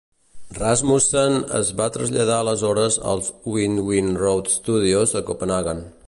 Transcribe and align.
Rasmussen 0.59 1.35
es 1.57 1.67
va 1.81 1.89
traslladar 1.97 2.37
aleshores 2.45 2.97
als 3.11 3.29
Winding 3.57 4.09
Road 4.23 4.49
Studios 4.55 5.15
a 5.21 5.25
Copenhaguen. 5.29 5.85